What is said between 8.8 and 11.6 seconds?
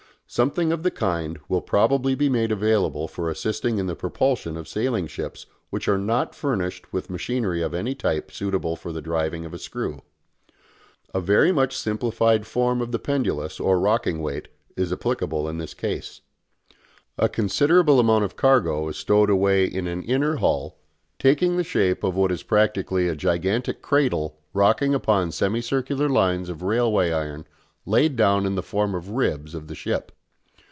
the driving of a screw. A very